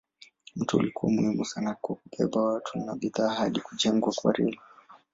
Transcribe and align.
Mto 0.55 0.77
ulikuwa 0.77 1.11
muhimu 1.11 1.45
sana 1.45 1.75
kwa 1.81 1.95
kubeba 1.95 2.41
watu 2.41 2.79
na 2.79 2.95
bidhaa 2.95 3.29
hadi 3.29 3.59
kujengwa 3.61 4.11
kwa 4.13 4.33
reli. 4.33 4.59